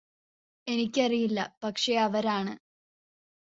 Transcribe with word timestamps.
എനിക്കറിയില്ല 0.67 1.39
പക്ഷേ 1.63 1.93
അവരാണ് 1.97 2.53